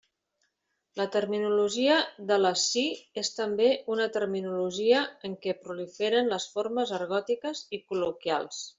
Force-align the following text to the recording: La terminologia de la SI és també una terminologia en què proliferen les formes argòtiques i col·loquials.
La 0.99 1.05
terminologia 1.15 1.97
de 2.31 2.39
la 2.39 2.51
SI 2.63 2.83
és 3.23 3.31
també 3.41 3.69
una 3.97 4.09
terminologia 4.17 5.05
en 5.31 5.39
què 5.47 5.57
proliferen 5.69 6.35
les 6.37 6.51
formes 6.57 6.99
argòtiques 7.03 7.67
i 7.81 7.85
col·loquials. 7.93 8.69